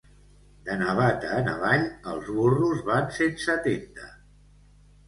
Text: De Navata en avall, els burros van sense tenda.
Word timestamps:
De 0.69 0.77
Navata 0.79 1.29
en 1.41 1.51
avall, 1.53 1.85
els 2.15 2.33
burros 2.39 2.83
van 2.89 3.15
sense 3.21 3.61
tenda. 3.71 4.13